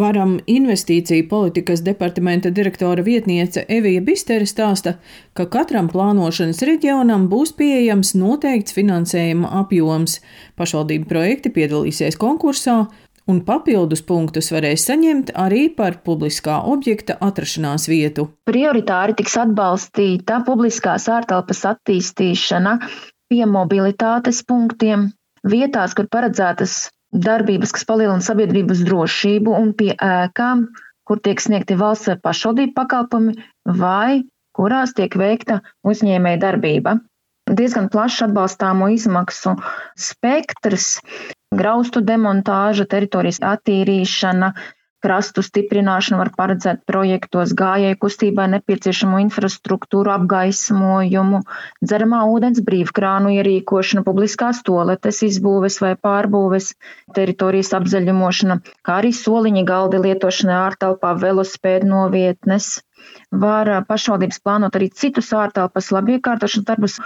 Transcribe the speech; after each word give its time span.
Varam 0.00 0.38
investīciju 0.48 1.26
politikas 1.28 1.82
departamenta 1.84 2.48
direktora 2.56 3.02
vietniece 3.04 3.66
Evija 3.68 4.00
Bistere 4.00 4.46
stāsta, 4.48 4.94
ka 5.36 5.44
katram 5.52 5.90
plānošanas 5.92 6.62
reģionam 6.64 7.26
būs 7.28 7.52
pieejams 7.58 8.14
noteikts 8.16 8.72
finansējuma 8.76 9.50
apjoms. 9.60 10.14
Pašvaldību 10.56 11.08
projekti 11.10 11.52
piedalīsies 11.52 12.16
konkursā, 12.22 12.76
un 13.28 13.42
papildus 13.44 14.00
punktus 14.06 14.48
varēs 14.54 14.86
saņemt 14.88 15.34
arī 15.44 15.66
par 15.76 15.98
publiskā 16.06 16.62
objekta 16.74 17.18
atrašanās 17.26 17.84
vietu. 17.90 18.30
Prioritāri 18.48 19.18
tiks 19.18 19.36
atbalstīta 19.42 20.40
publiskās 20.46 21.10
ārtelpas 21.12 21.60
attīstīšana 21.74 22.78
pie 23.28 23.44
mobilitātes 23.46 24.40
punktiem, 24.48 25.10
vietās, 25.44 25.92
kur 25.98 26.08
paredzētas 26.08 26.86
darbības, 27.12 27.72
kas 27.74 27.86
palielina 27.88 28.22
sabiedrības 28.24 28.84
drošību 28.86 29.54
un 29.56 29.72
pie 29.76 29.92
ēkām, 29.96 30.68
kur 31.08 31.20
tiek 31.22 31.42
sniegti 31.42 31.78
valsts 31.78 32.10
vai 32.12 32.18
pašvaldību 32.22 32.74
pakalpojumi, 32.76 33.36
vai 33.80 34.22
kurās 34.56 34.94
tiek 34.94 35.14
veikta 35.18 35.60
uzņēmēja 35.86 36.42
darbība. 36.44 36.98
Diezgan 37.50 37.88
plašs 37.90 38.28
atbalstāmo 38.28 38.90
izmaksu 38.94 39.56
spektrs, 39.98 41.00
graustu 41.50 42.02
demontāža, 42.06 42.86
teritorijas 42.86 43.40
attīrīšana, 43.42 44.52
Krastu 45.00 45.40
stiprināšanu 45.40 46.18
var 46.20 46.28
paredzēt 46.36 46.82
projektos 46.88 47.54
gājēju 47.56 47.96
kustībai 48.02 48.44
nepieciešamo 48.54 49.20
infrastruktūru 49.22 50.12
apgaismojumu, 50.12 51.40
dzeramā 51.80 52.18
ūdens 52.28 52.60
brīvkrānu 52.66 53.32
ierīkošanu, 53.38 54.04
publiskās 54.04 54.60
toaletes 54.66 55.22
izbūves 55.24 55.78
vai 55.84 55.94
pārbūves, 56.08 56.74
teritorijas 57.16 57.72
apzaļumošana, 57.78 58.58
kā 58.84 58.98
arī 59.00 59.14
soliņa 59.16 59.62
galdi 59.70 60.02
lietošana 60.04 60.58
ārtelpā 60.66 61.14
velospēdu 61.22 61.88
novietnes. 61.94 62.68
Var 63.44 63.70
pašvaldības 63.88 64.42
plānot 64.44 64.76
arī 64.76 64.90
citus 65.02 65.30
ārtelpas 65.32 65.88
labiekārtošanas 65.96 66.68
darbus, 66.68 66.98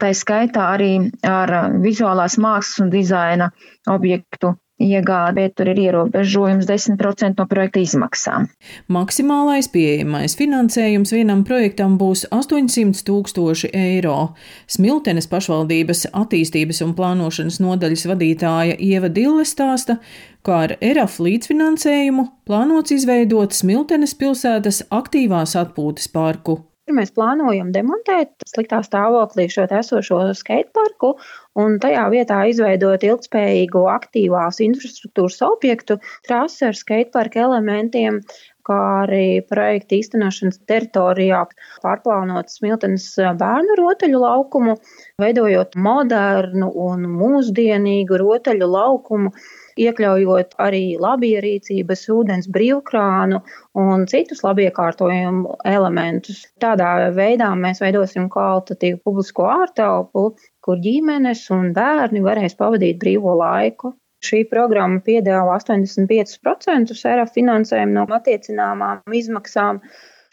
tā 0.00 0.14
skaitā 0.16 0.70
arī 0.78 0.94
ar 1.28 1.52
vizuālās 1.84 2.38
mākslas 2.40 2.86
un 2.86 2.94
dizaina 2.96 3.50
objektu 3.98 4.54
iegāde, 4.78 5.34
bet 5.38 5.56
tur 5.58 5.70
ir 5.72 5.80
ierobežojums 5.82 6.66
10% 6.68 7.38
no 7.38 7.46
projekta 7.50 7.82
izmaksām. 7.82 8.48
Maksimālais 8.92 9.68
pieejamais 9.72 10.36
finansējums 10.38 11.12
vienam 11.14 11.44
projektam 11.46 11.98
būs 12.00 12.26
800 12.34 13.04
tūkstoši 13.08 13.72
eiro. 13.74 14.34
Smiltenes 14.70 15.28
pašvaldības 15.30 16.08
attīstības 16.12 16.82
un 16.86 16.94
plānošanas 16.98 17.60
nodaļas 17.64 18.06
vadītāja 18.12 18.78
Ieva 18.78 19.10
Dille 19.12 19.46
stāsta, 19.48 19.98
kā 20.46 20.62
ar 20.68 20.76
ERAF 20.80 21.18
līdzfinansējumu 21.26 22.28
plānots 22.48 22.94
izveidot 22.94 23.56
Smiltenes 23.56 24.14
pilsētas 24.18 24.84
aktīvās 24.94 25.58
atpūtas 25.58 26.10
parku. 26.14 26.62
Mēs 26.88 27.12
plānojam 27.12 27.68
demontēt 27.74 28.46
sliktā 28.48 28.80
stāvoklī 28.86 29.48
šo 29.52 29.66
esošo 29.78 30.20
skateparku 30.38 31.14
un 31.60 31.76
tajā 31.82 32.06
vietā 32.14 32.38
izveidot 32.48 33.04
ilgspējīgu 33.04 33.84
aktīvās 33.92 34.62
infrastruktūras 34.64 35.40
objektu, 35.44 35.98
trasi 36.28 36.68
ar 36.70 36.78
skateparka 36.78 37.44
elementiem, 37.44 38.22
kā 38.68 38.78
arī 39.02 39.40
projekta 39.48 39.96
īstenošanas 39.98 40.60
teritorijā 40.68 41.44
pārplānot 41.84 42.52
Smiltenes 42.52 43.06
bērnu 43.40 43.78
rotaļu 43.80 44.20
laukumu, 44.24 44.76
veidojot 45.22 45.78
modernu 45.88 46.68
un 46.88 47.08
mūsdienīgu 47.18 48.20
rotaļu 48.22 48.68
laukumu 48.74 49.32
iekļaujot 49.78 50.56
arī 50.62 50.82
labierīcības, 51.00 52.04
ūdens 52.14 52.48
brīvkrānu 52.54 53.40
un 53.78 54.06
citus 54.10 54.42
labiekārtojumu 54.46 55.58
elementus. 55.72 56.44
Tādā 56.62 57.10
veidā 57.14 57.52
mēs 57.58 57.82
veidosim 57.84 58.28
kvalitatīvu 58.32 59.00
publisko 59.06 59.46
ārtelpu, 59.52 60.26
kur 60.64 60.82
ģimenes 60.84 61.46
un 61.54 61.72
bērni 61.76 62.24
varēs 62.26 62.58
pavadīt 62.58 63.00
brīvo 63.02 63.38
laiku. 63.38 63.94
Šī 64.24 64.42
programma 64.50 64.98
piedāvā 65.06 65.58
85% 65.60 66.94
ERA 67.12 67.26
finansējumu 67.34 67.94
no 67.94 68.06
attiecināmām 68.18 69.14
izmaksām. 69.14 69.82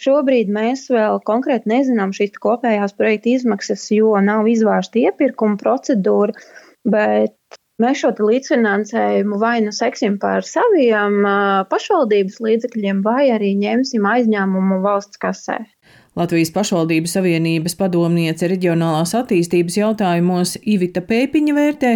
Šobrīd 0.02 0.50
mēs 0.52 0.88
vēl 0.92 1.22
konkrēti 1.28 1.72
nezinām 1.72 2.12
šīs 2.16 2.34
kopējās 2.44 2.98
projekta 2.98 3.32
izmaksas, 3.36 3.86
jo 3.96 4.16
nav 4.26 4.50
izvērsta 4.52 5.00
iepirkuma 5.06 5.62
procedūra, 5.62 6.36
bet 6.84 7.38
Mēs 7.84 8.00
šo 8.00 8.14
līdzfinansējumu 8.24 9.36
vai 9.42 9.58
nu 9.66 9.74
seksim 9.76 10.14
par 10.20 10.46
saviem 10.48 11.26
pašvaldības 11.68 12.38
līdzekļiem, 12.46 13.02
vai 13.04 13.26
arī 13.36 13.50
ņemsim 13.60 14.06
aizņēmumu 14.08 14.78
valsts 14.86 15.20
kasē. 15.20 15.58
Latvijas 16.16 16.54
pašvaldību 16.56 17.12
savienības 17.12 17.76
padomniece 17.76 18.48
reģionālās 18.48 19.12
attīstības 19.20 19.76
jautājumos 19.82 20.56
Ivita 20.64 21.04
Pēpiņa 21.04 21.58
vērtē, 21.58 21.92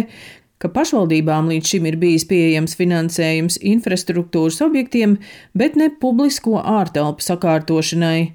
ka 0.60 0.68
pašvaldībām 0.74 1.48
līdz 1.50 1.72
šim 1.72 1.88
ir 1.88 1.96
bijis 2.00 2.26
pieejams 2.28 2.76
finansējums 2.78 3.58
infrastruktūras 3.72 4.60
objektiem, 4.66 5.16
bet 5.56 5.78
ne 5.80 5.88
publisko 6.02 6.60
ārtelpu 6.60 7.24
sakārtošanai. 7.24 8.30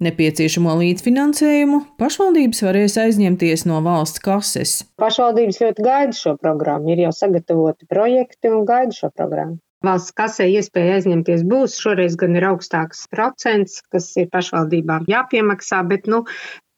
Nepieciešamo 0.00 0.78
līdzfinansējumu 0.80 1.82
pašvaldības 2.00 2.62
varēs 2.64 2.94
aizņemties 3.02 3.66
no 3.68 3.82
valsts 3.84 4.22
kases. 4.24 4.78
Pašvaldības 5.00 5.60
ļoti 5.60 5.84
gaida 5.84 6.16
šo 6.16 6.38
programmu, 6.40 6.94
ir 6.94 7.02
jau 7.04 7.10
sagatavoti 7.12 7.88
projekti 7.90 8.48
un 8.48 8.64
gaida 8.68 8.96
šo 8.96 9.12
programmu. 9.12 9.60
Valsts 9.84 10.12
kasē 10.16 10.44
iespēja 10.52 10.98
aizņemties 10.98 11.44
būs. 11.48 11.78
Šoreiz 11.80 12.16
gan 12.20 12.34
ir 12.36 12.44
augstāks 12.50 13.06
procents, 13.12 13.78
kas 13.92 14.10
ir 14.20 14.28
pašvaldībām 14.32 15.06
jāpiemaksā, 15.08 15.78
bet 15.88 16.08
nu, 16.08 16.26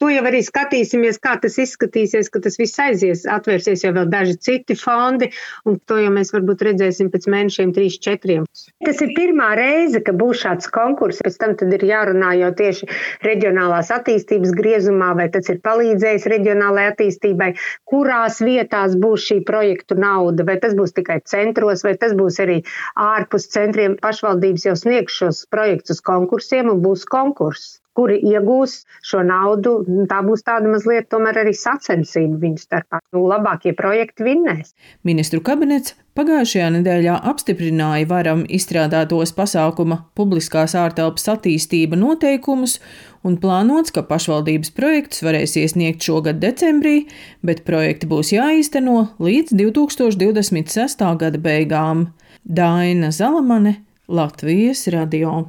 To 0.03 0.09
jau 0.11 0.23
arī 0.27 0.41
skatīsimies, 0.43 1.15
kā 1.23 1.37
tas 1.39 1.53
izskatīsies, 1.63 2.27
ka 2.27 2.41
tas 2.43 2.57
viss 2.59 2.79
aizies. 2.83 3.21
Atvērsies 3.31 3.85
jau 3.85 3.93
vēl 3.95 4.09
daži 4.11 4.33
citi 4.35 4.75
fondi, 4.75 5.29
un 5.63 5.77
to 5.87 5.95
jau 6.01 6.09
mēs 6.11 6.33
varbūt 6.33 6.65
redzēsim 6.67 7.07
pēc 7.13 7.27
mēnešiem, 7.31 7.69
trīs, 7.77 7.95
četriem. 8.03 8.43
Tas 8.83 8.99
ir 9.05 9.13
pirmā 9.15 9.53
reize, 9.55 10.01
ka 10.03 10.11
būs 10.19 10.41
šāds 10.41 10.67
konkurss. 10.75 11.23
Pēc 11.23 11.37
tam 11.39 11.55
ir 11.77 11.85
jārunā 11.87 12.33
jau 12.35 12.49
tieši 12.59 12.89
reģionālās 13.23 13.93
attīstības 13.95 14.51
griezumā, 14.57 15.13
vai 15.21 15.29
tas 15.31 15.47
ir 15.53 15.61
palīdzējis 15.63 16.27
reģionālajai 16.33 16.91
attīstībai, 16.91 17.49
kurās 17.87 18.41
vietās 18.43 18.97
būs 19.05 19.29
šī 19.29 19.39
projektu 19.47 19.95
nauda, 20.03 20.43
vai 20.51 20.57
tas 20.65 20.75
būs 20.75 20.97
tikai 20.99 21.21
centros, 21.23 21.85
vai 21.87 21.95
tas 22.03 22.11
būs 22.19 22.41
arī 22.43 22.59
ārpus 23.07 23.47
centriem. 23.55 23.95
Pašvaldības 24.03 24.67
jau 24.67 24.75
sniegs 24.83 25.21
šos 25.23 25.45
projektus 25.47 26.03
konkursiem 26.03 26.75
un 26.75 26.83
būs 26.83 27.07
konkurss 27.07 27.77
kuri 27.97 28.19
iegūs 28.33 28.79
šo 29.05 29.23
naudu. 29.27 29.79
Tā 30.09 30.21
būs 30.25 30.45
tāda 30.47 30.69
mazliet 30.71 31.09
tomēr 31.13 31.43
arī 31.43 31.53
sacensība 31.57 32.39
viņu 32.41 32.63
starpā. 32.63 33.01
Nu, 33.13 33.25
labākie 33.29 33.75
projekti 33.77 34.25
vinnēs. 34.27 34.73
Ministru 35.07 35.41
kabinets 35.45 35.95
pagājušajā 36.17 36.69
nedēļā 36.77 37.15
apstiprināja 37.31 38.09
varam 38.09 38.43
izstrādātos 38.45 39.33
pasākuma 39.37 40.03
publiskās 40.17 40.75
ārtelpas 40.77 41.25
attīstība 41.35 41.97
noteikumus 41.99 42.79
un 43.25 43.37
plānots, 43.41 43.93
ka 43.95 44.03
pašvaldības 44.07 44.73
projektus 44.77 45.23
varēs 45.25 45.55
iesniegt 45.61 46.05
šogad 46.05 46.41
decembrī, 46.43 47.07
bet 47.45 47.63
projekti 47.67 48.09
būs 48.11 48.33
jāīsteno 48.35 48.99
līdz 49.23 49.55
2026. 49.57 51.07
gada 51.23 51.41
beigām. 51.41 52.07
Daina 52.43 53.11
Zalamane, 53.15 53.77
Latvijas 54.11 54.87
radio. 54.91 55.43